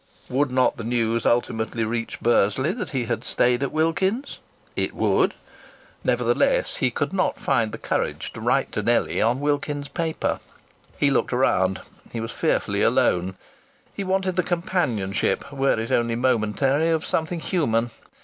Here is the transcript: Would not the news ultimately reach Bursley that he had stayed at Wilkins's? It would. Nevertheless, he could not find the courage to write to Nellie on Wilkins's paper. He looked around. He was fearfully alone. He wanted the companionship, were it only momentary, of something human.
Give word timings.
Would 0.31 0.49
not 0.49 0.77
the 0.77 0.83
news 0.83 1.27
ultimately 1.27 1.83
reach 1.83 2.21
Bursley 2.21 2.71
that 2.71 2.89
he 2.89 3.05
had 3.05 3.23
stayed 3.23 3.61
at 3.61 3.71
Wilkins's? 3.71 4.39
It 4.75 4.95
would. 4.95 5.35
Nevertheless, 6.03 6.77
he 6.77 6.89
could 6.89 7.13
not 7.13 7.39
find 7.39 7.71
the 7.71 7.77
courage 7.77 8.33
to 8.33 8.41
write 8.41 8.71
to 8.71 8.81
Nellie 8.81 9.21
on 9.21 9.39
Wilkins's 9.39 9.89
paper. 9.89 10.39
He 10.97 11.11
looked 11.11 11.33
around. 11.33 11.81
He 12.11 12.19
was 12.19 12.31
fearfully 12.31 12.81
alone. 12.81 13.35
He 13.93 14.03
wanted 14.03 14.37
the 14.37 14.41
companionship, 14.41 15.53
were 15.53 15.79
it 15.79 15.91
only 15.91 16.15
momentary, 16.15 16.89
of 16.89 17.05
something 17.05 17.39
human. 17.39 17.91